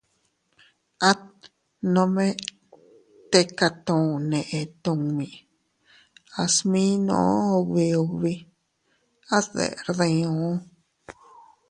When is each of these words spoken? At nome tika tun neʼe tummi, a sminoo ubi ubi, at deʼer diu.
At 1.09 1.21
nome 1.93 2.27
tika 3.31 3.67
tun 3.85 4.05
neʼe 4.29 4.61
tummi, 4.83 5.27
a 6.41 6.43
sminoo 6.55 7.35
ubi 7.59 7.85
ubi, 8.03 8.33
at 9.35 9.45
deʼer 9.55 9.87
diu. 9.99 10.33